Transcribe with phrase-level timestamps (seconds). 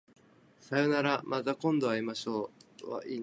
[0.59, 2.49] さようならまた今度会いましょ
[3.05, 3.09] う